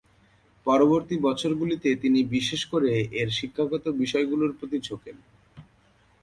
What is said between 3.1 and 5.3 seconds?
এর শিক্ষাগত বিষয়গুলির প্রতি ঝোঁকেন।